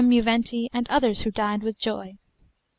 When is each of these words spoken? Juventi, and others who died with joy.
Juventi, 0.03 0.67
and 0.73 0.87
others 0.89 1.21
who 1.21 1.29
died 1.29 1.61
with 1.61 1.77
joy. 1.77 2.13